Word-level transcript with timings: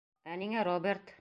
Ә 0.31 0.37
ниңә 0.43 0.65
Роберт? 0.71 1.17